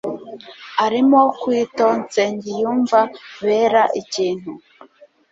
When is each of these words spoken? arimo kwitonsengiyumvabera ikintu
arimo 0.85 1.21
kwitonsengiyumvabera 1.39 3.83
ikintu 4.01 4.51